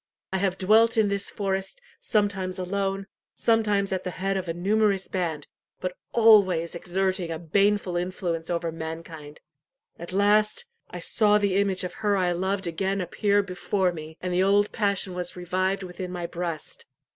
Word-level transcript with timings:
I 0.33 0.37
have 0.39 0.57
dwelt 0.57 0.97
in 0.97 1.09
this 1.09 1.29
forest, 1.29 1.79
sometimes 1.99 2.57
alone, 2.57 3.05
sometimes 3.35 3.91
at 3.93 4.03
the 4.03 4.09
head 4.17 4.35
of 4.35 4.47
a 4.49 4.53
numerous 4.55 5.07
band, 5.07 5.45
but 5.79 5.95
always 6.11 6.73
exerting 6.73 7.29
a 7.29 7.37
baneful 7.37 7.95
influence 7.95 8.49
over 8.49 8.71
mankind. 8.71 9.41
At 9.99 10.11
last, 10.11 10.65
I 10.89 10.97
saw 10.99 11.37
the 11.37 11.55
image 11.55 11.83
of 11.83 11.93
her 12.01 12.17
I 12.17 12.31
loved 12.31 12.65
again 12.65 12.99
appear 12.99 13.43
before 13.43 13.91
me, 13.91 14.17
and 14.21 14.33
the 14.33 14.41
old 14.41 14.71
passion 14.71 15.13
was 15.13 15.35
revived 15.35 15.83
within 15.83 16.11
my 16.11 16.25
breast. 16.25 16.87